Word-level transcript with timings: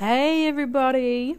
Hey, 0.00 0.46
everybody. 0.46 1.36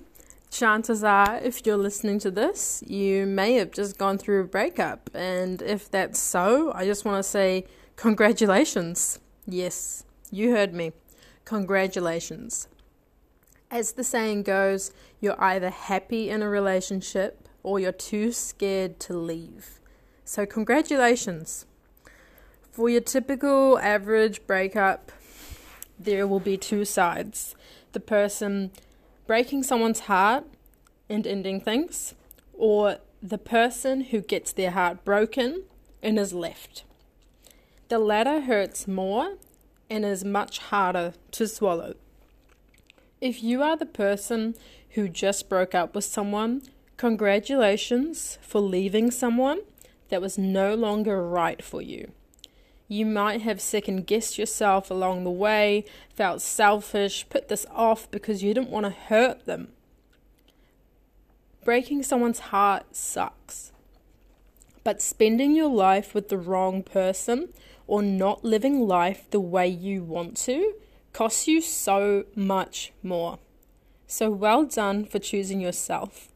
Chances 0.52 1.04
are, 1.04 1.40
if 1.40 1.65
you're 1.65 1.77
listening 1.77 2.19
to 2.19 2.29
this, 2.29 2.84
you 2.85 3.26
may 3.26 3.56
have 3.56 3.72
just 3.72 3.98
gone 3.98 4.20
through 4.20 4.41
a 4.41 4.44
breakup. 4.44 5.10
And 5.15 5.64
if 5.64 5.89
that's 5.89 6.20
so, 6.20 6.71
I 6.76 6.86
just 6.86 7.04
want 7.04 7.18
to 7.18 7.28
say 7.28 7.66
congratulations. 7.96 9.18
Yes, 9.47 10.04
you 10.29 10.52
heard 10.52 10.76
me. 10.76 10.92
Congratulations. 11.44 12.68
As 13.71 13.93
the 13.93 14.04
saying 14.04 14.43
goes, 14.43 14.91
you're 15.20 15.43
either 15.43 15.71
happy 15.71 16.30
in 16.30 16.43
a 16.43 16.48
relationship 16.48 17.50
or 17.64 17.80
you're 17.80 17.91
too 17.91 18.32
scared 18.32 19.00
to 19.00 19.18
leave. 19.18 19.80
So, 20.23 20.46
congratulations. 20.46 21.66
For 22.71 22.91
your 22.91 23.02
typical 23.02 23.80
average 23.80 24.46
breakup, 24.46 25.12
there 26.00 26.28
will 26.28 26.39
be 26.39 26.57
two 26.57 26.86
sides 26.86 27.55
the 27.92 28.00
person 28.00 28.71
breaking 29.28 29.64
someone's 29.64 30.02
heart 30.02 30.46
and 31.10 31.25
ending 31.25 31.61
things, 31.61 32.13
or 32.53 32.98
the 33.21 33.38
person 33.38 34.02
who 34.05 34.21
gets 34.21 34.52
their 34.52 34.71
heart 34.71 35.03
broken 35.05 35.63
and 36.01 36.17
is 36.17 36.34
left. 36.34 36.84
The 37.89 37.99
latter 37.99 38.41
hurts 38.41 38.88
more 38.88 39.35
and 39.89 40.05
is 40.05 40.23
much 40.23 40.59
harder 40.59 41.13
to 41.31 41.48
swallow. 41.48 41.95
If 43.20 43.43
you 43.43 43.62
are 43.62 43.77
the 43.77 43.85
person 43.85 44.55
who 44.91 45.07
just 45.07 45.49
broke 45.49 45.76
up 45.76 45.93
with 45.93 46.05
someone, 46.05 46.63
congratulations 46.98 48.37
for 48.41 48.59
leaving 48.62 49.12
someone 49.12 49.62
that 50.09 50.21
was 50.21 50.37
no 50.37 50.73
longer 50.73 51.27
right 51.27 51.62
for 51.63 51.81
you. 51.81 52.12
You 52.91 53.05
might 53.05 53.41
have 53.43 53.61
second 53.61 54.05
guessed 54.05 54.37
yourself 54.37 54.91
along 54.91 55.23
the 55.23 55.31
way, 55.31 55.85
felt 56.13 56.41
selfish, 56.41 57.25
put 57.29 57.47
this 57.47 57.65
off 57.71 58.11
because 58.11 58.43
you 58.43 58.53
didn't 58.53 58.69
want 58.69 58.85
to 58.85 58.89
hurt 58.89 59.45
them. 59.45 59.69
Breaking 61.63 62.03
someone's 62.03 62.39
heart 62.51 62.93
sucks. 62.93 63.71
But 64.83 65.02
spending 65.02 65.56
your 65.56 65.70
life 65.70 66.14
with 66.14 66.28
the 66.28 66.38
wrong 66.38 66.83
person 66.83 67.53
or 67.88 68.02
not 68.02 68.44
living 68.44 68.86
life 68.86 69.23
the 69.31 69.39
way 69.39 69.70
you 69.70 70.03
want 70.03 70.36
to 70.48 70.73
costs 71.14 71.48
you 71.48 71.61
so 71.61 72.26
much 72.36 72.92
more. 73.02 73.39
So 74.05 74.30
well 74.30 74.66
done 74.66 75.05
for 75.05 75.20
choosing 75.20 75.61
yourself. 75.61 76.28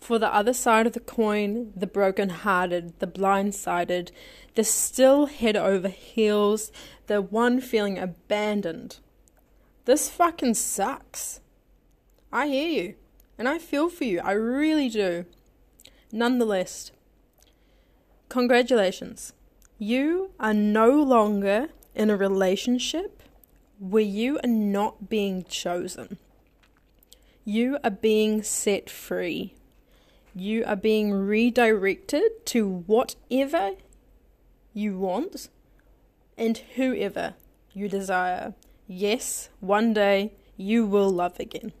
For 0.00 0.18
the 0.18 0.34
other 0.34 0.54
side 0.54 0.86
of 0.86 0.94
the 0.94 1.00
coin, 1.00 1.72
the 1.76 1.86
broken-hearted, 1.86 2.98
the 3.00 3.06
blindsided, 3.06 4.10
the 4.54 4.64
still 4.64 5.26
head 5.26 5.56
over 5.56 5.88
heels, 5.88 6.72
the 7.06 7.20
one 7.20 7.60
feeling 7.60 7.98
abandoned. 7.98 8.98
This 9.84 10.08
fucking 10.08 10.54
sucks. 10.54 11.40
I 12.32 12.48
hear 12.48 12.68
you, 12.68 12.94
and 13.38 13.48
I 13.48 13.58
feel 13.58 13.90
for 13.90 14.04
you, 14.04 14.20
I 14.20 14.32
really 14.32 14.88
do. 14.88 15.26
Nonetheless, 16.10 16.92
congratulations. 18.28 19.34
You 19.78 20.30
are 20.40 20.54
no 20.54 20.90
longer 20.90 21.68
in 21.94 22.08
a 22.08 22.16
relationship 22.16 23.22
where 23.78 24.02
you 24.02 24.38
are 24.42 24.48
not 24.48 25.08
being 25.08 25.44
chosen. 25.44 26.18
You 27.44 27.78
are 27.84 27.90
being 27.90 28.42
set 28.42 28.88
free 28.88 29.54
you 30.40 30.64
are 30.64 30.76
being 30.76 31.12
redirected 31.12 32.46
to 32.46 32.66
whatever 32.86 33.72
you 34.72 34.98
want 34.98 35.50
and 36.38 36.56
whoever 36.76 37.34
you 37.74 37.88
desire. 37.90 38.54
Yes, 38.86 39.50
one 39.60 39.92
day 39.92 40.32
you 40.56 40.86
will 40.86 41.10
love 41.10 41.38
again. 41.38 41.72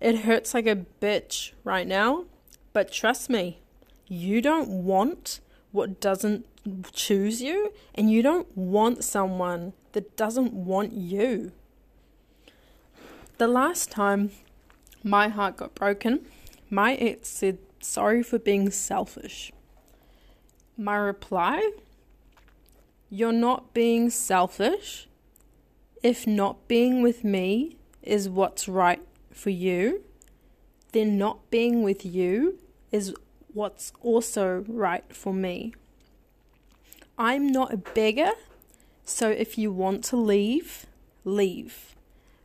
It 0.00 0.20
hurts 0.20 0.54
like 0.54 0.68
a 0.68 0.84
bitch 1.02 1.52
right 1.64 1.88
now, 1.88 2.26
but 2.72 2.92
trust 2.92 3.28
me, 3.28 3.58
you 4.06 4.40
don't 4.40 4.68
want 4.68 5.40
what 5.72 6.00
doesn't 6.00 6.46
choose 6.92 7.42
you, 7.42 7.72
and 7.96 8.10
you 8.12 8.22
don't 8.22 8.56
want 8.56 9.02
someone 9.02 9.72
that 9.90 10.16
doesn't 10.16 10.52
want 10.52 10.92
you. 10.92 11.50
The 13.38 13.48
last 13.48 13.90
time 13.90 14.30
my 15.02 15.28
heart 15.28 15.56
got 15.56 15.74
broken, 15.74 16.26
my 16.70 16.94
ex 16.94 17.28
said, 17.28 17.58
Sorry 17.80 18.22
for 18.22 18.38
being 18.38 18.70
selfish. 18.70 19.52
My 20.76 20.96
reply, 20.96 21.72
You're 23.10 23.32
not 23.32 23.72
being 23.72 24.10
selfish. 24.10 25.08
If 26.02 26.26
not 26.26 26.68
being 26.68 27.02
with 27.02 27.24
me 27.24 27.76
is 28.02 28.28
what's 28.28 28.68
right 28.68 29.02
for 29.32 29.50
you, 29.50 30.02
then 30.92 31.18
not 31.18 31.50
being 31.50 31.82
with 31.82 32.04
you 32.04 32.58
is 32.92 33.14
what's 33.52 33.92
also 34.02 34.64
right 34.68 35.04
for 35.14 35.32
me. 35.32 35.74
I'm 37.18 37.46
not 37.48 37.72
a 37.72 37.76
beggar, 37.78 38.32
so 39.04 39.30
if 39.30 39.56
you 39.56 39.72
want 39.72 40.04
to 40.04 40.16
leave, 40.16 40.86
leave. 41.24 41.94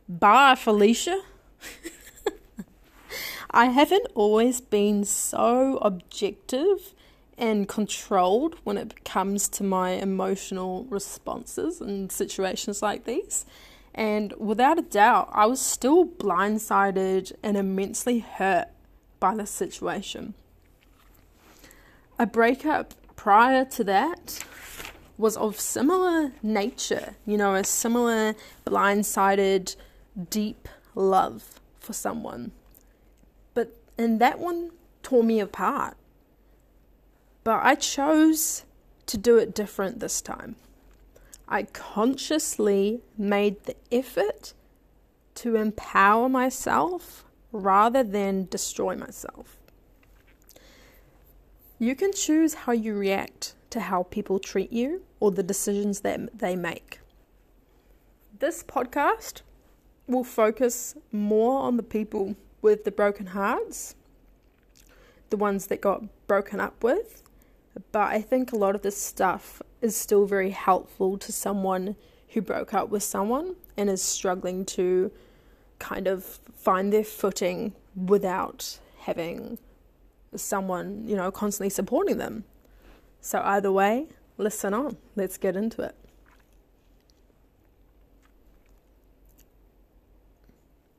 Bye, 0.08 0.54
Felicia. 0.54 1.20
I 3.54 3.66
haven't 3.66 4.06
always 4.14 4.62
been 4.62 5.04
so 5.04 5.76
objective 5.82 6.94
and 7.36 7.68
controlled 7.68 8.56
when 8.64 8.78
it 8.78 9.04
comes 9.04 9.46
to 9.50 9.62
my 9.62 9.90
emotional 9.90 10.84
responses 10.84 11.82
in 11.82 12.08
situations 12.08 12.80
like 12.80 13.04
these. 13.04 13.44
And 13.94 14.32
without 14.38 14.78
a 14.78 14.82
doubt, 14.82 15.28
I 15.32 15.44
was 15.44 15.60
still 15.60 16.06
blindsided 16.06 17.32
and 17.42 17.58
immensely 17.58 18.20
hurt 18.20 18.68
by 19.20 19.34
the 19.34 19.46
situation. 19.46 20.32
A 22.18 22.24
breakup 22.24 22.94
prior 23.16 23.66
to 23.66 23.84
that 23.84 24.42
was 25.18 25.36
of 25.36 25.60
similar 25.60 26.32
nature, 26.42 27.16
you 27.26 27.36
know, 27.36 27.54
a 27.54 27.64
similar 27.64 28.34
blindsided, 28.64 29.76
deep 30.30 30.68
love 30.94 31.60
for 31.78 31.92
someone. 31.92 32.52
And 34.02 34.20
that 34.20 34.40
one 34.40 34.72
tore 35.04 35.22
me 35.22 35.38
apart. 35.38 35.96
But 37.44 37.60
I 37.62 37.76
chose 37.76 38.64
to 39.06 39.16
do 39.16 39.36
it 39.36 39.54
different 39.54 40.00
this 40.00 40.20
time. 40.20 40.56
I 41.46 41.64
consciously 41.64 43.02
made 43.16 43.62
the 43.62 43.76
effort 43.92 44.54
to 45.36 45.54
empower 45.54 46.28
myself 46.28 47.24
rather 47.52 48.02
than 48.02 48.48
destroy 48.50 48.96
myself. 48.96 49.58
You 51.78 51.94
can 51.94 52.12
choose 52.12 52.54
how 52.54 52.72
you 52.72 52.94
react 52.94 53.54
to 53.70 53.80
how 53.80 54.04
people 54.04 54.40
treat 54.40 54.72
you 54.72 55.02
or 55.20 55.30
the 55.30 55.44
decisions 55.44 56.00
that 56.00 56.36
they 56.36 56.56
make. 56.56 56.98
This 58.40 58.64
podcast 58.64 59.42
will 60.08 60.24
focus 60.24 60.96
more 61.12 61.60
on 61.60 61.76
the 61.76 61.82
people 61.84 62.34
with 62.62 62.84
the 62.84 62.90
broken 62.90 63.26
hearts, 63.26 63.94
the 65.30 65.36
ones 65.36 65.66
that 65.66 65.80
got 65.80 66.04
broken 66.26 66.60
up 66.60 66.82
with. 66.82 67.22
But 67.90 68.12
I 68.12 68.22
think 68.22 68.52
a 68.52 68.56
lot 68.56 68.74
of 68.74 68.82
this 68.82 68.96
stuff 68.96 69.60
is 69.80 69.96
still 69.96 70.26
very 70.26 70.50
helpful 70.50 71.18
to 71.18 71.32
someone 71.32 71.96
who 72.28 72.40
broke 72.40 72.72
up 72.72 72.88
with 72.88 73.02
someone 73.02 73.56
and 73.76 73.90
is 73.90 74.00
struggling 74.00 74.64
to 74.64 75.10
kind 75.78 76.06
of 76.06 76.24
find 76.54 76.92
their 76.92 77.04
footing 77.04 77.74
without 77.96 78.78
having 79.00 79.58
someone, 80.36 81.06
you 81.06 81.16
know, 81.16 81.30
constantly 81.30 81.68
supporting 81.68 82.18
them. 82.18 82.44
So, 83.20 83.40
either 83.44 83.70
way, 83.70 84.06
listen 84.38 84.72
on. 84.72 84.96
Let's 85.16 85.36
get 85.36 85.56
into 85.56 85.82
it. 85.82 85.94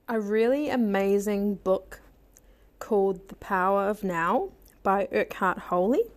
A 0.08 0.20
really 0.20 0.70
amazing 0.70 1.56
book 1.56 2.02
called 2.80 3.30
The 3.30 3.36
Power 3.36 3.88
of 3.88 4.04
Now 4.04 4.50
by 4.82 5.08
Eckhart 5.12 5.60
Tolle 5.70 6.12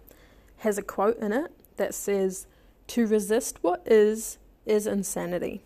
has 0.59 0.77
a 0.77 0.83
quote 0.83 1.19
in 1.19 1.33
it 1.33 1.53
that 1.77 1.94
says, 1.94 2.47
To 2.88 3.06
resist 3.06 3.59
what 3.62 3.83
is, 3.87 4.38
is 4.65 4.88
insanity. 4.88 5.62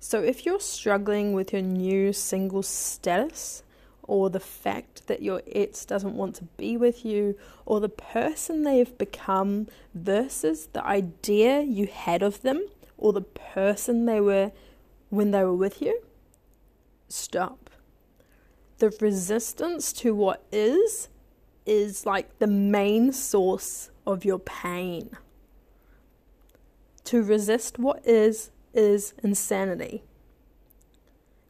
So 0.00 0.22
if 0.22 0.46
you're 0.46 0.60
struggling 0.60 1.34
with 1.34 1.52
your 1.52 1.60
new 1.60 2.14
single 2.14 2.62
status, 2.62 3.62
or 4.04 4.30
the 4.30 4.40
fact 4.40 5.06
that 5.06 5.20
your 5.20 5.42
ex 5.52 5.84
doesn't 5.84 6.14
want 6.14 6.34
to 6.36 6.44
be 6.56 6.78
with 6.78 7.04
you, 7.04 7.38
or 7.66 7.78
the 7.78 7.90
person 7.90 8.62
they've 8.62 8.96
become 8.96 9.66
versus 9.92 10.68
the 10.72 10.82
idea 10.86 11.60
you 11.60 11.88
had 11.88 12.22
of 12.22 12.40
them, 12.40 12.66
or 12.96 13.12
the 13.12 13.20
person 13.20 14.06
they 14.06 14.20
were 14.20 14.50
when 15.10 15.30
they 15.30 15.44
were 15.44 15.54
with 15.54 15.82
you, 15.82 16.00
stop. 17.08 17.70
The 18.78 18.90
resistance 19.00 19.92
to 19.94 20.14
what 20.14 20.44
is 20.52 21.08
is 21.66 22.06
like 22.06 22.38
the 22.38 22.46
main 22.46 23.12
source 23.12 23.90
of 24.06 24.24
your 24.24 24.38
pain. 24.38 25.10
To 27.04 27.22
resist 27.22 27.78
what 27.78 28.06
is 28.06 28.50
is 28.72 29.14
insanity. 29.22 30.02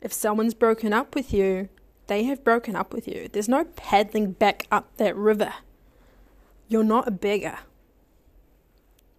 If 0.00 0.12
someone's 0.12 0.54
broken 0.54 0.92
up 0.92 1.14
with 1.14 1.32
you, 1.32 1.68
they 2.06 2.24
have 2.24 2.42
broken 2.42 2.74
up 2.74 2.92
with 2.92 3.06
you. 3.06 3.28
There's 3.30 3.48
no 3.48 3.64
paddling 3.64 4.32
back 4.32 4.66
up 4.70 4.96
that 4.96 5.16
river. 5.16 5.54
You're 6.68 6.84
not 6.84 7.08
a 7.08 7.10
beggar. 7.10 7.58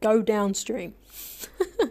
Go 0.01 0.21
downstream. 0.21 0.95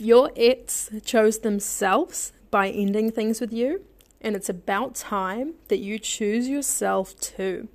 Your 0.00 0.30
ex 0.34 0.88
chose 1.04 1.40
themselves 1.40 2.32
by 2.50 2.70
ending 2.70 3.10
things 3.10 3.38
with 3.38 3.52
you, 3.52 3.84
and 4.22 4.34
it's 4.34 4.48
about 4.48 4.94
time 4.94 5.56
that 5.68 5.80
you 5.80 5.98
choose 5.98 6.48
yourself 6.48 7.20
too. 7.20 7.68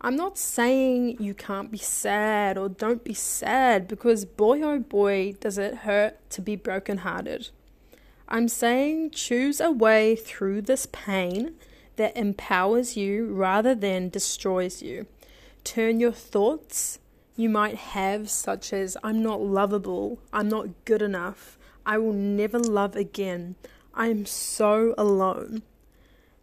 I'm 0.00 0.14
not 0.14 0.38
saying 0.38 1.16
you 1.20 1.34
can't 1.34 1.72
be 1.72 1.76
sad 1.76 2.56
or 2.56 2.68
don't 2.68 3.02
be 3.02 3.14
sad 3.14 3.88
because 3.88 4.24
boy 4.24 4.62
oh 4.62 4.78
boy 4.78 5.32
does 5.40 5.58
it 5.58 5.78
hurt 5.78 6.18
to 6.30 6.40
be 6.40 6.54
brokenhearted. 6.54 7.48
I'm 8.28 8.46
saying 8.46 9.10
choose 9.10 9.60
a 9.60 9.72
way 9.72 10.14
through 10.14 10.62
this 10.62 10.86
pain 10.92 11.54
that 11.96 12.16
empowers 12.16 12.96
you 12.96 13.26
rather 13.26 13.74
than 13.74 14.08
destroys 14.08 14.82
you. 14.82 15.06
Turn 15.64 15.98
your 15.98 16.12
thoughts 16.12 17.00
you 17.40 17.48
might 17.48 17.76
have, 17.76 18.28
such 18.28 18.72
as, 18.72 18.96
I'm 19.02 19.22
not 19.22 19.40
lovable, 19.40 20.18
I'm 20.32 20.48
not 20.48 20.84
good 20.84 21.02
enough, 21.02 21.58
I 21.84 21.98
will 21.98 22.12
never 22.12 22.58
love 22.58 22.96
again, 22.96 23.56
I 23.94 24.08
am 24.08 24.26
so 24.26 24.94
alone, 24.96 25.62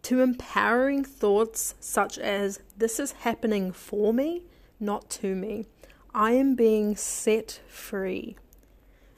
to 0.04 0.22
empowering 0.22 1.04
thoughts 1.04 1.76
such 1.80 2.18
as, 2.18 2.60
This 2.78 3.00
is 3.00 3.12
happening 3.14 3.72
for 3.72 4.14
me, 4.14 4.44
not 4.80 5.10
to 5.12 5.36
me. 5.36 5.66
I 6.14 6.32
am 6.32 6.56
being 6.56 6.96
set 6.96 7.62
free. 7.68 8.38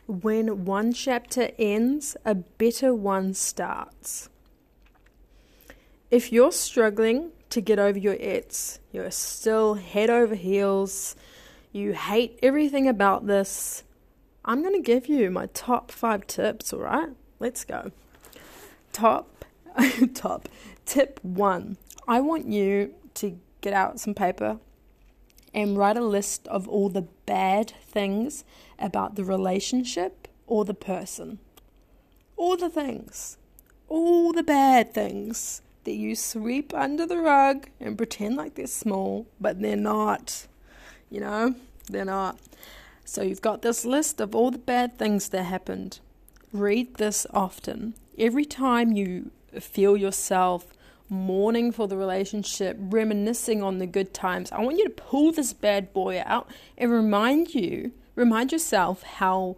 When 0.08 0.66
one 0.66 0.92
chapter 0.92 1.52
ends, 1.60 2.18
a 2.26 2.36
better 2.36 2.94
one 2.94 3.34
starts. 3.34 4.30
If 6.10 6.32
you're 6.32 6.52
struggling 6.52 7.32
to 7.52 7.62
get 7.62 7.78
over 7.80 7.98
your 7.98 8.18
ex, 8.20 8.80
you're 8.92 9.12
still 9.12 9.76
head 9.76 10.10
over 10.10 10.36
heels, 10.36 11.16
you 11.72 11.94
hate 11.94 12.40
everything 12.42 12.88
about 12.88 13.28
this, 13.28 13.84
I'm 14.46 14.62
going 14.62 14.76
to 14.76 14.82
give 14.82 15.08
you 15.08 15.30
my 15.30 15.48
top 15.48 15.92
five 15.92 16.26
tips, 16.28 16.74
all 16.74 16.80
right? 16.80 17.10
Let's 17.40 17.64
go. 17.64 17.92
Top, 18.92 19.46
top, 20.14 20.50
tip 20.86 21.20
one. 21.22 21.78
I 22.08 22.22
want 22.22 22.48
you 22.48 22.96
to 23.16 23.40
get 23.62 23.74
out 23.74 24.00
some 24.00 24.14
paper 24.14 24.60
and 25.54 25.78
write 25.78 25.98
a 25.98 26.04
list 26.04 26.48
of 26.48 26.68
all 26.68 26.90
the 26.90 27.08
bad 27.26 27.74
things 27.88 28.44
about 28.78 29.16
the 29.16 29.24
relationship 29.24 30.28
or 30.48 30.66
the 30.66 30.74
person. 30.74 31.40
All 32.36 32.58
the 32.58 32.70
things. 32.70 33.38
All 33.88 34.32
the 34.32 34.44
bad 34.44 34.94
things 34.94 35.62
that 35.84 35.94
you 35.94 36.16
sweep 36.16 36.74
under 36.74 37.06
the 37.06 37.18
rug 37.18 37.70
and 37.80 37.98
pretend 37.98 38.36
like 38.36 38.56
they're 38.56 38.68
small, 38.68 39.28
but 39.40 39.62
they're 39.62 39.76
not. 39.76 40.48
You 41.10 41.22
know, 41.22 41.56
they're 41.90 42.06
not. 42.06 42.38
So 43.06 43.22
you've 43.22 43.42
got 43.42 43.62
this 43.62 43.86
list 43.86 44.22
of 44.22 44.36
all 44.36 44.52
the 44.52 44.58
bad 44.58 44.98
things 44.98 45.30
that 45.30 45.44
happened. 45.44 46.00
Read 46.54 46.96
this 46.96 47.26
often. 47.34 47.96
Every 48.18 48.46
time 48.46 48.92
you 48.92 49.32
feel 49.60 49.98
yourself 49.98 50.74
mourning 51.10 51.72
for 51.72 51.88
the 51.88 51.98
relationship, 51.98 52.78
reminiscing 52.80 53.64
on 53.64 53.80
the 53.80 53.88
good 53.88 54.14
times, 54.14 54.52
I 54.52 54.62
want 54.62 54.78
you 54.78 54.84
to 54.84 54.92
pull 54.92 55.32
this 55.32 55.54
bad 55.54 55.92
boy 55.94 56.22
out 56.26 56.48
and 56.78 56.92
remind 56.92 57.56
you, 57.56 57.92
remind 58.16 58.52
yourself 58.52 59.02
how 59.02 59.58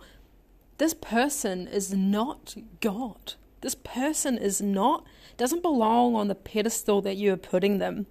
this 0.78 0.94
person 0.94 1.68
is 1.68 1.94
not 1.94 2.56
God. 2.80 3.34
This 3.60 3.76
person 3.76 4.38
is 4.38 4.62
not 4.62 5.06
doesn't 5.38 5.62
belong 5.62 6.16
on 6.16 6.28
the 6.28 6.36
pedestal 6.36 7.02
that 7.02 7.18
you 7.18 7.34
are 7.34 7.38
putting 7.38 7.80
them. 7.80 8.06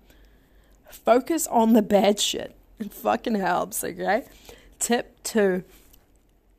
Focus 0.90 1.46
on 1.46 1.72
the 1.72 1.82
bad 1.82 2.19
shit. 2.19 2.56
It 2.85 2.94
fucking 2.94 3.35
helps, 3.35 3.85
okay? 3.85 4.25
Tip 4.79 5.23
two 5.23 5.65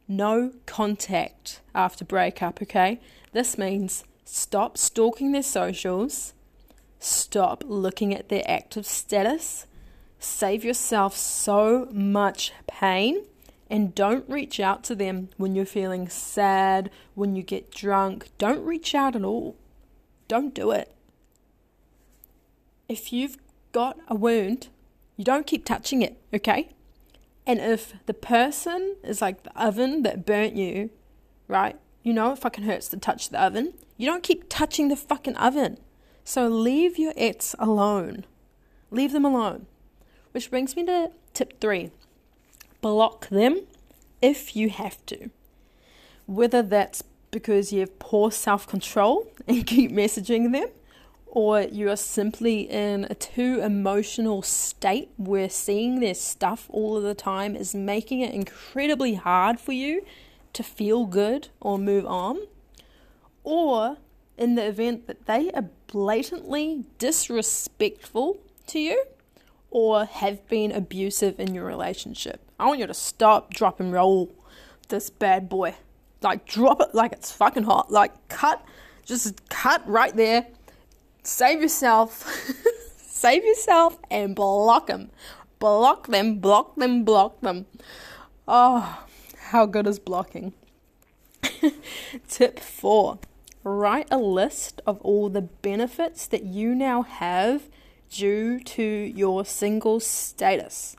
no 0.07 0.51
contact 0.65 1.61
after 1.73 2.03
breakup, 2.05 2.61
okay? 2.61 2.99
This 3.31 3.57
means 3.57 4.03
stop 4.25 4.77
stalking 4.77 5.31
their 5.31 5.41
socials, 5.41 6.33
stop 6.99 7.63
looking 7.65 8.13
at 8.13 8.29
their 8.29 8.43
active 8.45 8.85
status, 8.85 9.65
save 10.19 10.65
yourself 10.65 11.15
so 11.15 11.87
much 11.91 12.51
pain, 12.67 13.23
and 13.69 13.95
don't 13.95 14.29
reach 14.29 14.59
out 14.59 14.83
to 14.83 14.95
them 14.95 15.29
when 15.37 15.55
you're 15.55 15.65
feeling 15.65 16.09
sad, 16.09 16.91
when 17.15 17.35
you 17.35 17.41
get 17.41 17.71
drunk. 17.71 18.29
Don't 18.37 18.65
reach 18.65 18.93
out 18.93 19.15
at 19.15 19.23
all. 19.23 19.55
Don't 20.27 20.53
do 20.53 20.71
it. 20.71 20.93
If 22.89 23.13
you've 23.13 23.37
got 23.71 23.97
a 24.09 24.15
wound, 24.15 24.67
you 25.21 25.25
don't 25.25 25.45
keep 25.45 25.65
touching 25.65 26.01
it, 26.01 26.17
okay? 26.33 26.69
And 27.45 27.59
if 27.59 27.93
the 28.07 28.13
person 28.15 28.95
is 29.03 29.21
like 29.21 29.43
the 29.43 29.55
oven 29.55 30.01
that 30.01 30.25
burnt 30.25 30.55
you, 30.55 30.89
right? 31.47 31.77
You 32.01 32.11
know 32.11 32.31
it 32.31 32.39
fucking 32.39 32.63
hurts 32.63 32.87
to 32.87 32.97
touch 32.97 33.29
the 33.29 33.39
oven. 33.39 33.75
You 33.97 34.07
don't 34.07 34.23
keep 34.23 34.45
touching 34.49 34.87
the 34.87 34.95
fucking 34.95 35.35
oven. 35.35 35.77
So 36.23 36.47
leave 36.47 36.97
your 36.97 37.13
ex 37.15 37.53
alone. 37.59 38.25
Leave 38.89 39.11
them 39.11 39.23
alone. 39.23 39.67
Which 40.31 40.49
brings 40.49 40.75
me 40.75 40.87
to 40.87 41.11
tip 41.35 41.61
three 41.61 41.91
block 42.81 43.29
them 43.29 43.61
if 44.23 44.55
you 44.55 44.71
have 44.71 45.05
to. 45.05 45.29
Whether 46.25 46.63
that's 46.63 47.03
because 47.29 47.71
you 47.71 47.81
have 47.81 47.99
poor 47.99 48.31
self 48.31 48.65
control 48.65 49.31
and 49.47 49.67
keep 49.67 49.91
messaging 49.91 50.51
them, 50.51 50.69
or 51.33 51.61
you 51.61 51.89
are 51.89 51.95
simply 51.95 52.69
in 52.69 53.07
a 53.09 53.15
too 53.15 53.61
emotional 53.63 54.41
state 54.41 55.09
where 55.15 55.49
seeing 55.49 56.01
their 56.01 56.13
stuff 56.13 56.67
all 56.69 56.97
of 56.97 57.03
the 57.03 57.15
time 57.15 57.55
is 57.55 57.73
making 57.73 58.19
it 58.19 58.33
incredibly 58.33 59.13
hard 59.13 59.57
for 59.57 59.71
you 59.71 60.05
to 60.51 60.61
feel 60.61 61.05
good 61.05 61.47
or 61.61 61.79
move 61.79 62.05
on, 62.05 62.37
or 63.45 63.95
in 64.37 64.55
the 64.55 64.67
event 64.67 65.07
that 65.07 65.25
they 65.25 65.49
are 65.51 65.69
blatantly 65.87 66.83
disrespectful 66.97 68.37
to 68.67 68.79
you 68.79 69.05
or 69.69 70.03
have 70.03 70.45
been 70.49 70.69
abusive 70.73 71.39
in 71.39 71.55
your 71.55 71.63
relationship. 71.63 72.41
I 72.59 72.65
want 72.65 72.79
you 72.79 72.87
to 72.87 72.93
stop, 72.93 73.53
drop, 73.53 73.79
and 73.79 73.93
roll 73.93 74.35
this 74.89 75.09
bad 75.09 75.47
boy. 75.47 75.75
Like, 76.21 76.45
drop 76.45 76.81
it 76.81 76.93
like 76.93 77.13
it's 77.13 77.31
fucking 77.31 77.63
hot. 77.63 77.89
Like, 77.89 78.11
cut, 78.27 78.63
just 79.05 79.47
cut 79.49 79.87
right 79.87 80.13
there. 80.13 80.47
Save 81.23 81.61
yourself. 81.61 82.27
Save 82.97 83.43
yourself 83.43 83.97
and 84.09 84.35
block 84.35 84.87
them. 84.87 85.11
Block 85.59 86.07
them, 86.07 86.39
block 86.39 86.75
them, 86.75 87.03
block 87.03 87.39
them. 87.41 87.67
Oh, 88.47 89.05
how 89.49 89.65
good 89.65 89.85
is 89.85 89.99
blocking? 89.99 90.53
Tip 92.27 92.59
four 92.59 93.19
write 93.63 94.07
a 94.09 94.17
list 94.17 94.81
of 94.87 94.99
all 95.01 95.29
the 95.29 95.41
benefits 95.41 96.27
that 96.27 96.43
you 96.43 96.73
now 96.73 97.03
have 97.03 97.63
due 98.09 98.59
to 98.59 98.83
your 98.83 99.45
single 99.45 99.99
status. 99.99 100.95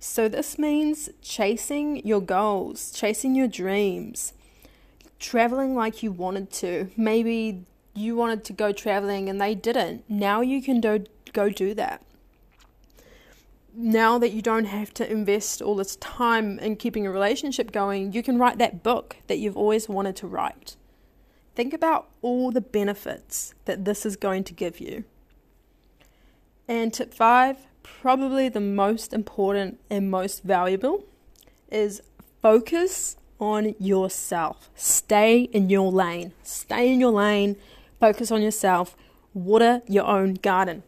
So, 0.00 0.28
this 0.28 0.58
means 0.58 1.10
chasing 1.20 2.04
your 2.04 2.20
goals, 2.20 2.90
chasing 2.90 3.36
your 3.36 3.46
dreams, 3.46 4.32
traveling 5.20 5.76
like 5.76 6.02
you 6.02 6.10
wanted 6.10 6.50
to. 6.54 6.90
Maybe 6.96 7.64
you 7.94 8.16
wanted 8.16 8.44
to 8.44 8.52
go 8.52 8.72
traveling 8.72 9.28
and 9.28 9.40
they 9.40 9.54
didn't. 9.54 10.04
Now 10.08 10.40
you 10.40 10.62
can 10.62 10.80
do, 10.80 11.04
go 11.32 11.48
do 11.48 11.74
that. 11.74 12.02
Now 13.74 14.18
that 14.18 14.32
you 14.32 14.42
don't 14.42 14.66
have 14.66 14.92
to 14.94 15.10
invest 15.10 15.62
all 15.62 15.76
this 15.76 15.96
time 15.96 16.58
in 16.58 16.76
keeping 16.76 17.06
a 17.06 17.10
relationship 17.10 17.72
going, 17.72 18.12
you 18.12 18.22
can 18.22 18.38
write 18.38 18.58
that 18.58 18.82
book 18.82 19.16
that 19.28 19.38
you've 19.38 19.56
always 19.56 19.88
wanted 19.88 20.16
to 20.16 20.26
write. 20.26 20.76
Think 21.54 21.72
about 21.72 22.08
all 22.20 22.50
the 22.50 22.60
benefits 22.60 23.54
that 23.64 23.84
this 23.84 24.04
is 24.06 24.16
going 24.16 24.44
to 24.44 24.54
give 24.54 24.80
you. 24.80 25.04
And 26.68 26.92
tip 26.92 27.12
five, 27.12 27.58
probably 27.82 28.48
the 28.48 28.60
most 28.60 29.12
important 29.12 29.80
and 29.90 30.10
most 30.10 30.42
valuable, 30.42 31.04
is 31.70 32.02
focus 32.40 33.16
on 33.38 33.74
yourself. 33.78 34.70
Stay 34.74 35.42
in 35.42 35.68
your 35.68 35.90
lane. 35.90 36.32
Stay 36.42 36.92
in 36.92 37.00
your 37.00 37.10
lane. 37.10 37.56
Focus 38.02 38.32
on 38.32 38.42
yourself. 38.42 38.96
Water 39.32 39.80
your 39.86 40.08
own 40.08 40.34
garden. 40.34 40.82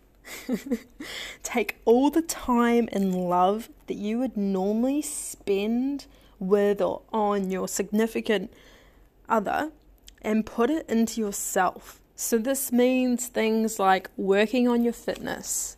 Take 1.45 1.77
all 1.85 2.11
the 2.11 2.23
time 2.23 2.89
and 2.91 3.15
love 3.15 3.69
that 3.87 3.95
you 3.95 4.19
would 4.19 4.37
normally 4.37 5.01
spend 5.01 6.07
with 6.41 6.81
or 6.81 7.03
on 7.13 7.53
your 7.53 7.69
significant 7.69 8.53
other 9.29 9.71
and 10.23 10.45
put 10.45 10.71
it 10.71 10.91
into 10.91 11.21
yourself. 11.21 12.01
So, 12.17 12.37
this 12.37 12.73
means 12.73 13.29
things 13.29 13.79
like 13.79 14.11
working 14.17 14.67
on 14.67 14.83
your 14.83 14.93
fitness, 14.93 15.77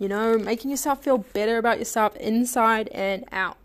you 0.00 0.08
know, 0.08 0.36
making 0.36 0.72
yourself 0.72 1.04
feel 1.04 1.18
better 1.18 1.58
about 1.58 1.78
yourself 1.78 2.16
inside 2.16 2.88
and 2.88 3.24
out, 3.30 3.56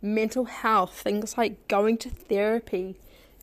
mental 0.00 0.44
health, 0.44 1.00
things 1.00 1.36
like 1.36 1.66
going 1.66 1.98
to 1.98 2.10
therapy, 2.10 2.94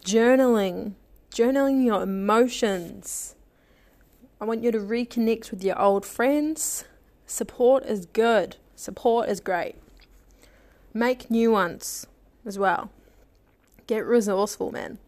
journaling, 0.01 0.93
journaling 1.31 1.85
your 1.85 2.03
emotions. 2.03 3.35
I 4.39 4.45
want 4.45 4.63
you 4.63 4.71
to 4.71 4.79
reconnect 4.79 5.51
with 5.51 5.63
your 5.63 5.79
old 5.81 6.05
friends. 6.05 6.83
Support 7.25 7.85
is 7.85 8.05
good, 8.05 8.57
support 8.75 9.29
is 9.29 9.39
great. 9.39 9.75
Make 10.93 11.31
new 11.31 11.51
ones 11.51 12.05
as 12.45 12.59
well. 12.59 12.91
Get 13.87 14.05
resourceful, 14.05 14.71
man. 14.71 14.99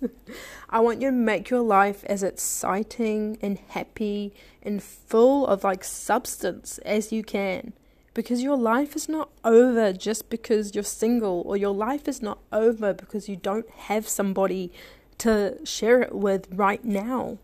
I 0.70 0.80
want 0.80 1.00
you 1.00 1.08
to 1.08 1.16
make 1.16 1.50
your 1.50 1.62
life 1.62 2.04
as 2.04 2.22
exciting 2.22 3.38
and 3.40 3.58
happy 3.68 4.34
and 4.62 4.82
full 4.82 5.46
of 5.46 5.64
like 5.64 5.82
substance 5.82 6.78
as 6.78 7.10
you 7.10 7.22
can. 7.22 7.72
Because 8.12 8.42
your 8.42 8.56
life 8.56 8.96
is 8.96 9.08
not 9.08 9.30
over 9.44 9.92
just 9.92 10.28
because 10.30 10.74
you're 10.74 10.84
single, 10.84 11.42
or 11.46 11.56
your 11.56 11.72
life 11.72 12.08
is 12.08 12.20
not 12.20 12.38
over 12.52 12.92
because 12.92 13.28
you 13.28 13.36
don't 13.36 13.70
have 13.70 14.08
somebody 14.08 14.72
to 15.20 15.58
share 15.64 16.00
it 16.02 16.14
with 16.14 16.48
right 16.52 16.84
now. 16.84 17.38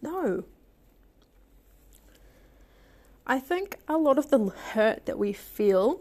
No. 0.00 0.44
I 3.26 3.38
think 3.38 3.76
a 3.86 3.98
lot 3.98 4.18
of 4.18 4.30
the 4.30 4.48
hurt 4.48 5.06
that 5.06 5.18
we 5.18 5.32
feel 5.32 6.00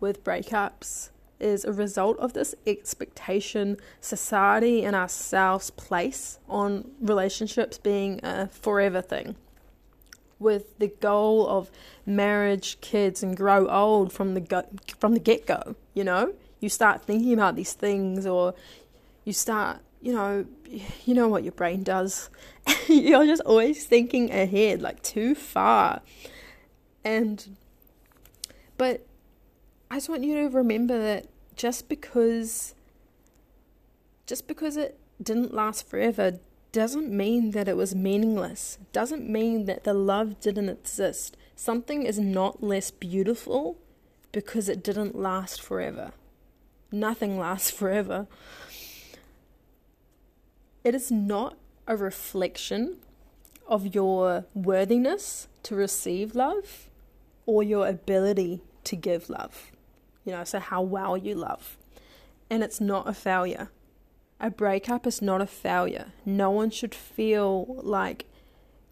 with 0.00 0.22
breakups 0.22 1.10
is 1.40 1.64
a 1.64 1.72
result 1.72 2.18
of 2.18 2.32
this 2.32 2.54
expectation 2.66 3.76
society 4.00 4.84
and 4.84 4.94
ourselves 4.96 5.70
place 5.70 6.38
on 6.48 6.90
relationships 7.00 7.78
being 7.78 8.20
a 8.22 8.48
forever 8.48 9.00
thing 9.00 9.36
with 10.38 10.78
the 10.78 10.88
goal 10.88 11.48
of 11.48 11.70
marriage, 12.04 12.78
kids, 12.80 13.22
and 13.22 13.36
grow 13.36 13.66
old 13.68 14.12
from 14.12 14.34
the 14.34 14.40
go- 14.40 14.68
from 14.98 15.14
the 15.14 15.20
get 15.20 15.46
go. 15.46 15.76
You 15.94 16.04
know, 16.04 16.34
you 16.60 16.68
start 16.68 17.02
thinking 17.02 17.32
about 17.32 17.56
these 17.56 17.72
things, 17.72 18.26
or 18.26 18.54
you 19.24 19.32
start, 19.32 19.78
you 20.00 20.12
know, 20.12 20.46
you 21.04 21.14
know 21.14 21.28
what 21.28 21.42
your 21.42 21.52
brain 21.52 21.82
does. 21.82 22.30
You're 22.88 23.26
just 23.26 23.42
always 23.42 23.84
thinking 23.86 24.30
ahead, 24.30 24.82
like 24.82 25.02
too 25.02 25.34
far, 25.34 26.02
and 27.04 27.56
but 28.76 29.06
I 29.90 29.96
just 29.96 30.08
want 30.08 30.24
you 30.24 30.34
to 30.36 30.48
remember 30.56 30.98
that 30.98 31.26
just 31.54 31.88
because 31.88 32.74
just 34.26 34.48
because 34.48 34.76
it 34.76 34.98
didn't 35.22 35.54
last 35.54 35.88
forever 35.88 36.38
doesn't 36.72 37.10
mean 37.10 37.52
that 37.52 37.68
it 37.68 37.76
was 37.76 37.94
meaningless. 37.94 38.78
Doesn't 38.92 39.28
mean 39.30 39.64
that 39.64 39.84
the 39.84 39.94
love 39.94 40.40
didn't 40.40 40.68
exist. 40.68 41.36
Something 41.54 42.02
is 42.02 42.18
not 42.18 42.62
less 42.62 42.90
beautiful 42.90 43.78
because 44.30 44.68
it 44.68 44.82
didn't 44.82 45.14
last 45.14 45.62
forever. 45.62 46.12
Nothing 46.92 47.38
lasts 47.38 47.70
forever. 47.70 48.26
It 50.86 50.94
is 50.94 51.10
not 51.10 51.56
a 51.86 51.96
reflection 51.96 52.98
of 53.66 53.94
your 53.94 54.46
worthiness 54.54 55.48
to 55.64 55.74
receive 55.74 56.36
love 56.36 56.88
or 57.44 57.62
your 57.62 57.88
ability 57.88 58.60
to 58.84 58.94
give 58.94 59.28
love 59.28 59.72
you 60.26 60.32
know, 60.32 60.44
so 60.44 60.58
how 60.58 60.82
well 60.82 61.16
you 61.16 61.34
love. 61.34 61.78
And 62.50 62.62
it's 62.62 62.80
not 62.80 63.08
a 63.08 63.14
failure. 63.14 63.70
A 64.38 64.50
breakup 64.50 65.06
is 65.06 65.22
not 65.22 65.40
a 65.40 65.46
failure. 65.46 66.08
No 66.26 66.50
one 66.50 66.70
should 66.70 66.94
feel 66.94 67.64
like 67.82 68.26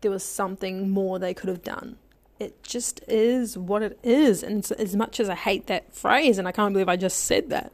there 0.00 0.10
was 0.10 0.24
something 0.24 0.88
more 0.88 1.18
they 1.18 1.34
could 1.34 1.48
have 1.48 1.62
done. 1.62 1.96
It 2.38 2.62
just 2.62 3.00
is 3.08 3.58
what 3.58 3.82
it 3.82 3.98
is. 4.02 4.42
And 4.42 4.70
as 4.78 4.96
much 4.96 5.20
as 5.20 5.28
I 5.28 5.34
hate 5.34 5.66
that 5.66 5.92
phrase, 5.92 6.38
and 6.38 6.48
I 6.48 6.52
can't 6.52 6.72
believe 6.72 6.88
I 6.88 6.96
just 6.96 7.24
said 7.24 7.50
that, 7.50 7.72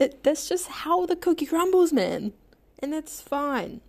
it, 0.00 0.24
that's 0.24 0.48
just 0.48 0.68
how 0.68 1.06
the 1.06 1.14
cookie 1.14 1.46
crumbles, 1.46 1.92
man. 1.92 2.32
And 2.78 2.92
that's 2.92 3.20
fine. 3.20 3.82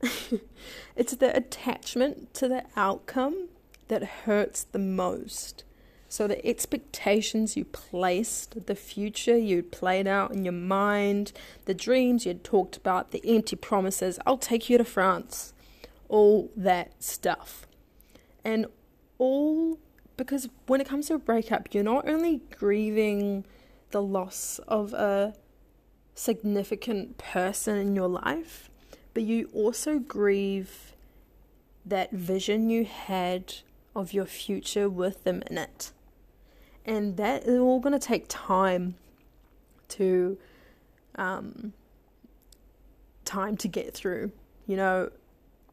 it's 0.96 1.16
the 1.16 1.36
attachment 1.36 2.32
to 2.34 2.48
the 2.48 2.64
outcome 2.76 3.48
that 3.88 4.04
hurts 4.04 4.62
the 4.62 4.78
most. 4.78 5.64
So 6.08 6.26
the 6.26 6.44
expectations 6.46 7.56
you 7.56 7.64
placed, 7.64 8.66
the 8.66 8.74
future 8.74 9.36
you 9.36 9.62
played 9.62 10.06
out 10.06 10.32
in 10.32 10.44
your 10.44 10.52
mind, 10.52 11.32
the 11.66 11.74
dreams 11.74 12.24
you'd 12.24 12.44
talked 12.44 12.76
about, 12.76 13.10
the 13.10 13.22
empty 13.26 13.56
promises, 13.56 14.18
I'll 14.24 14.38
take 14.38 14.70
you 14.70 14.78
to 14.78 14.84
France, 14.84 15.52
all 16.08 16.50
that 16.56 17.02
stuff. 17.02 17.66
And 18.44 18.66
all 19.18 19.78
because 20.16 20.48
when 20.66 20.80
it 20.80 20.88
comes 20.88 21.06
to 21.08 21.14
a 21.14 21.18
breakup, 21.18 21.72
you're 21.72 21.84
not 21.84 22.08
only 22.08 22.40
grieving 22.58 23.44
the 23.90 24.02
loss 24.02 24.60
of 24.68 24.92
a 24.92 25.34
significant 26.14 27.18
person 27.18 27.76
in 27.76 27.94
your 27.94 28.08
life, 28.08 28.70
but 29.14 29.22
you 29.22 29.48
also 29.52 29.98
grieve 29.98 30.94
that 31.84 32.10
vision 32.12 32.70
you 32.70 32.84
had 32.84 33.54
of 33.94 34.12
your 34.12 34.26
future 34.26 34.88
with 34.88 35.24
them 35.24 35.42
in 35.46 35.58
it 35.58 35.92
and 36.88 37.18
that 37.18 37.44
is 37.44 37.60
all 37.60 37.80
going 37.80 37.92
to 37.92 37.98
take 37.98 38.24
time 38.28 38.94
to 39.88 40.38
um, 41.16 41.74
time 43.26 43.58
to 43.58 43.68
get 43.68 43.92
through, 43.92 44.32
you 44.66 44.74
know, 44.74 45.10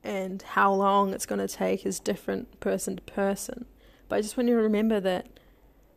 and 0.03 0.41
how 0.41 0.73
long 0.73 1.13
it's 1.13 1.25
going 1.25 1.39
to 1.39 1.47
take 1.47 1.85
is 1.85 2.01
different 2.01 2.59
person 2.59 2.97
to 2.97 3.01
person. 3.03 3.65
But 4.09 4.17
I 4.17 4.21
just 4.21 4.35
want 4.35 4.49
you 4.49 4.55
to 4.55 4.61
remember 4.61 4.99
that 4.99 5.27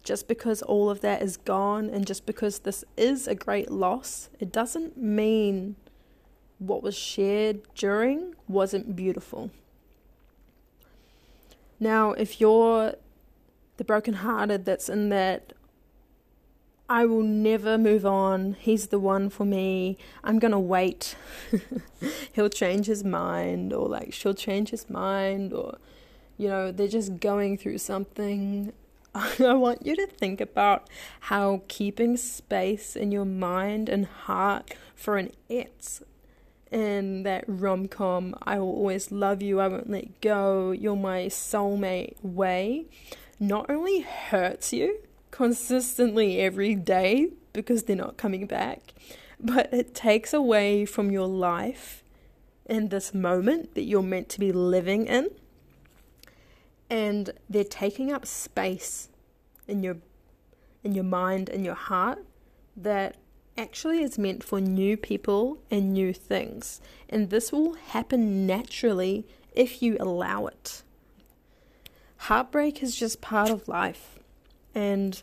just 0.02 0.28
because 0.28 0.62
all 0.62 0.88
of 0.90 1.00
that 1.00 1.22
is 1.22 1.36
gone 1.36 1.90
and 1.90 2.06
just 2.06 2.26
because 2.26 2.60
this 2.60 2.84
is 2.96 3.28
a 3.28 3.34
great 3.34 3.70
loss, 3.70 4.30
it 4.40 4.52
doesn't 4.52 4.96
mean 4.96 5.76
what 6.58 6.82
was 6.82 6.96
shared 6.96 7.60
during 7.74 8.34
wasn't 8.48 8.96
beautiful. 8.96 9.50
Now, 11.78 12.12
if 12.12 12.40
you're 12.40 12.94
the 13.76 13.84
brokenhearted 13.84 14.64
that's 14.64 14.88
in 14.88 15.08
that 15.10 15.52
I 16.90 17.04
will 17.04 17.22
never 17.22 17.76
move 17.76 18.06
on. 18.06 18.56
He's 18.58 18.86
the 18.86 18.98
one 18.98 19.28
for 19.28 19.44
me. 19.44 19.98
I'm 20.24 20.38
to 20.52 20.58
wait. 20.58 21.16
He'll 22.32 22.48
change 22.48 22.86
his 22.86 23.04
mind, 23.04 23.74
or 23.74 23.88
like 23.88 24.14
she'll 24.14 24.32
change 24.32 24.70
his 24.70 24.88
mind, 24.88 25.52
or, 25.52 25.76
you 26.38 26.48
know, 26.48 26.72
they're 26.72 26.88
just 26.88 27.20
going 27.20 27.58
through 27.58 27.78
something. 27.78 28.72
I 29.40 29.54
want 29.54 29.84
you 29.84 29.96
to 29.96 30.06
think 30.06 30.40
about 30.40 30.88
how 31.20 31.62
keeping 31.68 32.16
space 32.16 32.96
in 32.96 33.12
your 33.12 33.24
mind 33.24 33.88
and 33.88 34.06
heart 34.06 34.74
for 34.94 35.16
an 35.16 35.32
ex 35.50 36.02
in 36.70 37.22
that 37.22 37.44
rom 37.46 37.88
com, 37.88 38.34
I 38.42 38.58
will 38.58 38.68
always 38.68 39.10
love 39.10 39.40
you, 39.42 39.58
I 39.60 39.68
won't 39.68 39.88
let 39.88 40.20
go, 40.20 40.70
you're 40.72 40.96
my 40.96 41.26
soulmate 41.26 42.22
way 42.22 42.86
not 43.40 43.70
only 43.70 44.00
hurts 44.00 44.72
you 44.72 44.98
consistently 45.30 46.40
every 46.40 46.74
day 46.74 47.28
because 47.52 47.84
they're 47.84 47.96
not 47.96 48.16
coming 48.16 48.46
back, 48.46 48.92
but 49.40 49.72
it 49.72 49.94
takes 49.94 50.32
away 50.32 50.84
from 50.84 51.10
your 51.10 51.28
life 51.28 52.02
in 52.66 52.88
this 52.88 53.14
moment 53.14 53.74
that 53.74 53.84
you're 53.84 54.02
meant 54.02 54.28
to 54.30 54.40
be 54.40 54.52
living 54.52 55.06
in. 55.06 55.28
And 56.90 57.30
they're 57.48 57.64
taking 57.64 58.12
up 58.12 58.26
space 58.26 59.08
in 59.66 59.82
your 59.82 59.96
in 60.84 60.94
your 60.94 61.04
mind 61.04 61.48
and 61.48 61.64
your 61.64 61.74
heart 61.74 62.24
that 62.76 63.16
actually 63.56 64.00
is 64.00 64.16
meant 64.16 64.44
for 64.44 64.60
new 64.60 64.96
people 64.96 65.58
and 65.70 65.92
new 65.92 66.12
things. 66.12 66.80
And 67.08 67.30
this 67.30 67.50
will 67.50 67.74
happen 67.74 68.46
naturally 68.46 69.26
if 69.54 69.82
you 69.82 69.96
allow 69.98 70.46
it 70.46 70.82
heartbreak 72.18 72.82
is 72.82 72.96
just 72.96 73.20
part 73.20 73.50
of 73.50 73.68
life. 73.68 74.18
And 74.74 75.20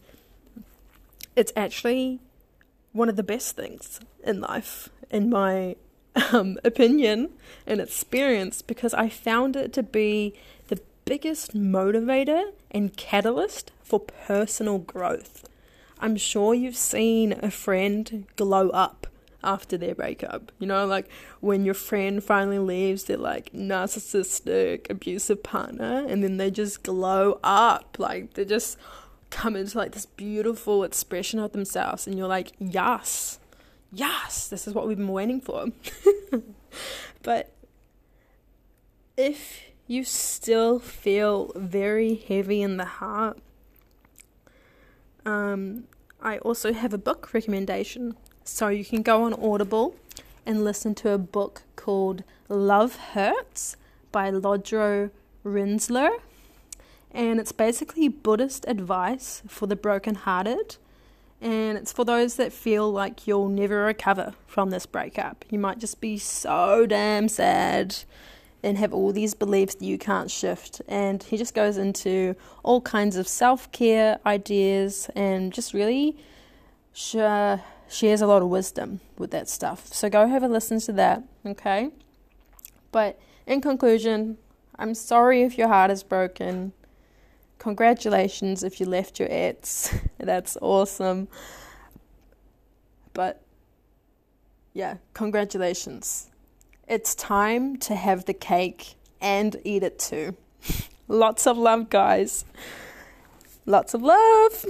it's 1.36 1.52
actually 1.56 2.20
one 2.94 3.10
of 3.10 3.16
the 3.16 3.24
best 3.24 3.56
things 3.56 4.00
in 4.24 4.42
life, 4.42 4.90
in 5.10 5.30
my 5.30 5.76
um, 6.32 6.58
opinion 6.64 7.30
and 7.68 7.82
experience, 7.82 8.62
because 8.62 8.94
I 8.94 9.10
found 9.10 9.56
it 9.56 9.74
to 9.74 9.84
be 9.84 10.34
biggest 11.06 11.54
motivator 11.56 12.52
and 12.72 12.98
catalyst 12.98 13.72
for 13.84 14.00
personal 14.00 14.80
growth. 14.80 15.48
I'm 16.00 16.18
sure 16.18 16.54
you've 16.54 16.76
seen 16.76 17.34
a 17.42 17.52
friend 17.52 18.26
glow 18.36 18.70
up 18.70 19.08
after 19.44 19.78
their 19.78 19.96
breakup. 19.96 20.52
You 20.60 20.68
know, 20.68 20.86
like 20.86 21.08
when 21.40 21.64
your 21.64 21.76
friend 21.76 22.24
finally 22.24 22.60
leaves 22.60 23.06
their 23.06 23.18
like 23.18 23.54
narcissistic, 23.54 24.90
abusive 24.90 25.44
partner, 25.44 26.04
and 26.08 26.24
then 26.24 26.38
they 26.38 26.52
just 26.52 26.84
glow 26.84 27.40
up. 27.44 27.98
Like 28.00 28.34
they 28.34 28.44
just 28.44 28.78
come 29.30 29.56
into 29.56 29.78
like 29.78 29.92
this 29.92 30.08
beautiful 30.08 30.84
expression 30.84 31.40
of 31.40 31.52
themselves, 31.52 32.08
and 32.08 32.18
you're 32.18 32.28
like, 32.28 32.52
yes, 32.60 33.40
yes, 33.94 34.48
this 34.48 34.68
is 34.68 34.74
what 34.74 34.88
we've 34.88 34.98
been 34.98 35.08
waiting 35.08 35.40
for. 35.40 35.68
but 37.24 37.54
if 39.16 39.62
you 39.88 40.04
still 40.04 40.80
feel 40.80 41.52
very 41.56 42.16
heavy 42.16 42.62
in 42.62 42.78
the 42.78 42.86
heart, 42.86 43.38
um, 45.26 45.86
I 46.22 46.38
also 46.40 46.74
have 46.74 46.94
a 46.94 46.98
book 46.98 47.34
recommendation 47.34 48.16
so 48.44 48.68
you 48.68 48.86
can 48.86 49.02
go 49.02 49.24
on 49.24 49.34
Audible 49.34 49.96
and 50.46 50.64
listen 50.64 50.96
to 50.96 51.12
a 51.12 51.18
book 51.18 51.64
called 51.76 52.24
Love 52.48 52.96
Hurts 52.96 53.76
by 54.12 54.32
Lodro 54.32 55.10
Rinzler. 55.44 56.10
And 57.12 57.40
it's 57.40 57.52
basically 57.52 58.08
Buddhist 58.08 58.66
advice 58.68 59.42
for 59.48 59.68
the 59.68 59.76
brokenhearted. 59.76 60.78
And 61.42 61.78
it's 61.78 61.92
for 61.92 62.06
those 62.06 62.36
that 62.36 62.54
feel 62.54 62.92
like 62.92 63.28
you'll 63.28 63.50
never 63.50 63.84
recover 63.84 64.34
from 64.48 64.70
this 64.70 64.86
breakup. 64.86 65.46
You 65.50 65.60
might 65.60 65.80
just 65.80 66.02
be 66.02 66.18
so 66.18 66.86
damn 66.86 67.30
sad 67.30 67.98
and 68.66 68.80
have 68.80 68.94
all 68.94 69.14
these 69.14 69.36
beliefs 69.36 69.76
that 69.76 69.86
you 69.86 69.98
can't 69.98 70.32
shift. 70.32 70.82
And 70.88 71.22
he 71.22 71.38
just 71.38 71.54
goes 71.54 71.78
into 71.78 72.36
all 72.64 72.82
kinds 72.82 73.16
of 73.16 73.28
self 73.28 73.72
care 73.72 74.20
ideas 74.26 75.08
and 75.16 75.54
just 75.54 75.74
really 75.74 76.18
sh- 76.92 77.60
shares 77.88 78.22
a 78.22 78.28
lot 78.28 78.42
of 78.42 78.50
wisdom 78.50 79.02
with 79.20 79.30
that 79.32 79.48
stuff. 79.48 79.94
So 79.94 80.10
go 80.10 80.28
have 80.28 80.42
a 80.42 80.48
listen 80.48 80.80
to 80.82 80.94
that, 80.94 81.24
okay? 81.46 81.92
But 82.92 83.20
in 83.46 83.62
conclusion, 83.62 84.38
I'm 84.80 84.96
sorry 84.96 85.44
if 85.44 85.60
your 85.60 85.68
heart 85.68 85.92
is 85.92 86.02
broken. 86.02 86.74
Congratulations 87.60 88.64
if 88.64 88.80
you 88.80 88.88
left 88.88 89.20
your 89.20 89.30
ex. 89.32 89.96
That's 90.18 90.58
awesome. 90.60 91.28
But 93.14 93.44
yeah, 94.74 94.98
congratulations. 95.14 96.32
It's 96.88 97.16
time 97.16 97.78
to 97.78 97.96
have 97.96 98.26
the 98.26 98.34
cake 98.34 98.94
and 99.20 99.60
eat 99.64 99.82
it 99.82 99.98
too. 99.98 100.38
Lots 101.08 101.48
of 101.48 101.58
love, 101.58 101.90
guys. 101.90 102.46
Lots 103.66 103.96
of 103.96 104.04
love. 104.04 104.66